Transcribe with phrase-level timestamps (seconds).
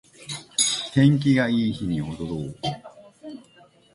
[0.93, 2.55] 天気がいい日に踊ろう